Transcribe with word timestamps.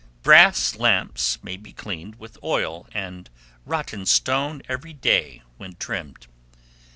Brass 0.23 0.77
lamps 0.77 1.37
may 1.43 1.57
be 1.57 1.73
cleaned 1.73 2.15
with 2.15 2.35
oil 2.43 2.87
and 2.91 3.29
rottenstone 3.67 4.63
every 4.67 4.93
day 4.93 5.43
when 5.57 5.75
trimmed. 5.75 6.25